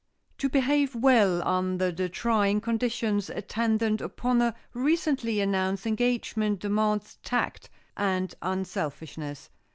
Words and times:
To 0.39 0.49
behave 0.49 0.95
well 0.95 1.47
under 1.47 1.91
the 1.91 2.09
trying 2.09 2.59
conditions 2.59 3.29
attendant 3.29 4.01
upon 4.01 4.41
a 4.41 4.55
recently 4.73 5.39
announced 5.41 5.85
engagement 5.85 6.59
demands 6.59 7.19
tact 7.23 7.69
and 7.95 8.33
unselfishness. 8.41 9.51